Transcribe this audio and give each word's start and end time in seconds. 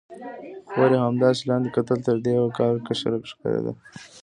خور 0.69 0.89
یې 0.95 0.99
همداسې 1.05 1.41
لاندې 1.49 1.69
کتل، 1.75 1.99
تر 2.07 2.15
دې 2.23 2.31
یو 2.39 2.47
کال 2.57 2.75
کشره 2.87 3.17
ښکارېده. 3.31 3.73